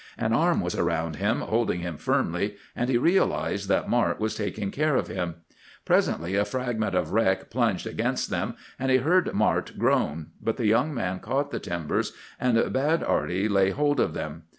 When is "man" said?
10.91-11.19